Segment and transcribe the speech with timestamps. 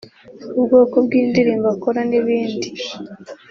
[0.59, 2.67] ubwoko bw’indirimbo akora n’ibindi